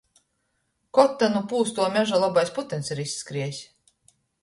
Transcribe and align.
Kod 0.99 1.13
ta 1.19 1.29
nu 1.35 1.43
pūstuo 1.53 1.87
meža 1.99 2.25
lobais 2.25 2.57
putyns 2.59 2.93
ir 2.97 3.07
izskriejs? 3.07 3.65